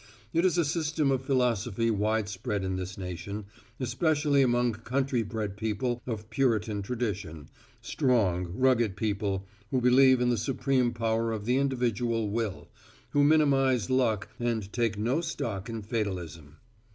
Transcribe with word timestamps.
It 0.33 0.43
is 0.45 0.57
a 0.57 0.65
system 0.65 1.11
of 1.11 1.23
philosophy 1.25 1.91
widespread 1.91 2.63
in 2.63 2.75
this 2.75 2.97
nation, 2.97 3.45
especially 3.79 4.41
among 4.41 4.73
country 4.73 5.21
bred 5.21 5.55
people 5.57 6.01
of 6.07 6.27
Puritan 6.31 6.81
tradition, 6.81 7.49
strong, 7.81 8.51
rugged 8.55 8.97
people 8.97 9.45
who 9.69 9.79
believe 9.79 10.19
in 10.19 10.31
the 10.31 10.37
supreme 10.39 10.91
power 10.91 11.31
of 11.31 11.45
the 11.45 11.57
individual 11.57 12.31
will, 12.31 12.67
who 13.11 13.23
minimize 13.23 13.91
luck 13.91 14.27
and 14.39 14.73
take 14.73 14.97
no 14.97 15.21
stock 15.21 15.69
in 15.69 15.83
fatalism. 15.83 16.57